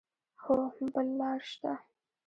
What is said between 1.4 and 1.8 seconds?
شته